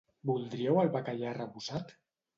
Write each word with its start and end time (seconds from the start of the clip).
Voldríeu 0.29 0.79
el 0.85 0.89
bacallà 0.97 1.31
arrebossat? 1.33 1.99